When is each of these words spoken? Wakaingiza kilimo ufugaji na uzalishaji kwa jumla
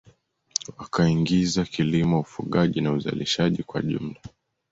Wakaingiza 0.77 1.65
kilimo 1.65 2.19
ufugaji 2.19 2.81
na 2.81 2.91
uzalishaji 2.93 3.63
kwa 3.63 3.81
jumla 3.81 4.19